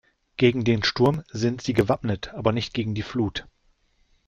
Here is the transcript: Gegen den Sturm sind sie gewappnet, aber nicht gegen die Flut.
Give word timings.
Gegen 0.35 0.63
den 0.63 0.81
Sturm 0.83 1.21
sind 1.29 1.61
sie 1.61 1.73
gewappnet, 1.73 2.33
aber 2.33 2.53
nicht 2.53 2.73
gegen 2.73 2.95
die 2.95 3.03
Flut. 3.03 3.45